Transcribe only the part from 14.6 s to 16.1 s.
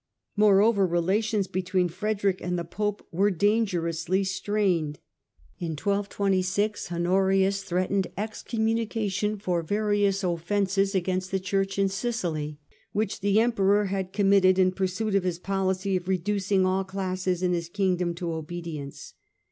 pursuit of his policy of